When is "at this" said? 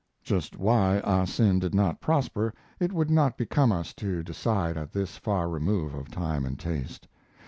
4.75-5.15